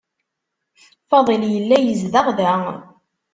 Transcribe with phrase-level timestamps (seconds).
[1.09, 2.53] Fadil yella yezdeɣ da.